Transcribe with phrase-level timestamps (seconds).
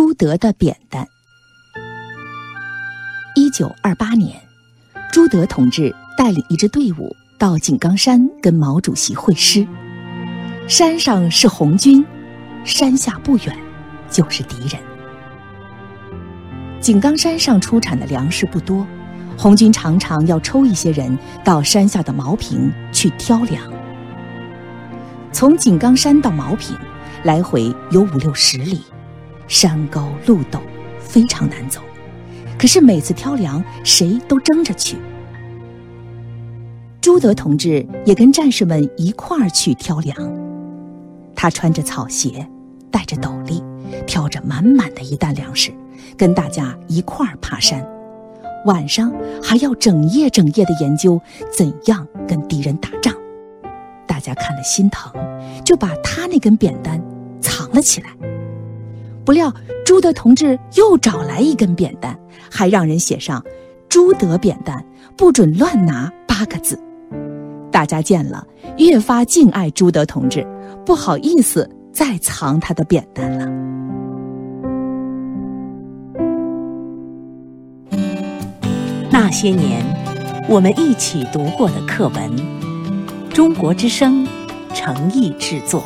[0.00, 1.04] 朱德的扁担。
[3.34, 4.40] 一九二八年，
[5.10, 9.66] 朱德同志带领一支队伍到井冈山跟毛主席会师。
[10.68, 12.06] 山上是红军，
[12.64, 13.58] 山下不远
[14.08, 14.80] 就是敌人。
[16.80, 18.86] 井冈山上出产的粮食不多，
[19.36, 23.60] 红军常常要抽一些人到山下的茅坪去挑粮。
[25.32, 26.78] 从井冈山到茅坪，
[27.24, 28.80] 来回有五六十里，
[29.48, 30.60] 山高路陡，
[31.00, 31.80] 非常难走。
[32.58, 34.96] 可是每次挑粮，谁都争着去。
[37.00, 40.16] 朱德同志也跟战士们一块儿去挑粮。
[41.34, 42.46] 他穿着草鞋，
[42.90, 43.62] 戴着斗笠，
[44.06, 45.72] 挑着满满的一担粮食，
[46.16, 47.84] 跟大家一块儿爬山。
[48.66, 49.12] 晚上
[49.42, 51.18] 还要整夜整夜的研究
[51.56, 53.14] 怎样跟敌人打仗。
[54.06, 55.12] 大家看了心疼，
[55.64, 57.00] 就把他那根扁担
[57.40, 58.10] 藏了起来。
[59.28, 59.52] 不料
[59.84, 62.18] 朱德同志又找来一根扁担，
[62.50, 63.44] 还让人写上
[63.86, 64.82] “朱德扁担，
[65.18, 66.82] 不准乱拿”八个字。
[67.70, 68.42] 大家见了，
[68.78, 70.46] 越发敬爱朱德同志，
[70.86, 73.44] 不好意思再藏他的扁担了。
[79.10, 79.84] 那些年，
[80.48, 82.30] 我们一起读过的课文，
[83.34, 84.26] 《中国之声》
[84.74, 85.84] 诚意制作。